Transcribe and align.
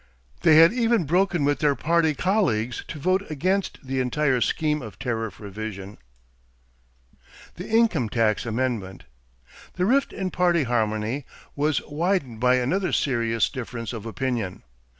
They 0.41 0.55
had 0.55 0.73
even 0.73 1.03
broken 1.05 1.45
with 1.45 1.59
their 1.59 1.75
party 1.75 2.15
colleagues 2.15 2.83
to 2.87 2.97
vote 2.97 3.29
against 3.29 3.77
the 3.85 3.99
entire 3.99 4.41
scheme 4.41 4.81
of 4.81 4.97
tariff 4.97 5.39
revision. 5.39 5.99
=The 7.57 7.69
Income 7.69 8.09
Tax 8.09 8.47
Amendment.= 8.47 9.03
The 9.73 9.85
rift 9.85 10.11
in 10.11 10.31
party 10.31 10.63
harmony 10.63 11.27
was 11.55 11.83
widened 11.85 12.39
by 12.39 12.55
another 12.55 12.91
serious 12.91 13.47
difference 13.47 13.93
of 13.93 14.07
opinion. 14.07 14.63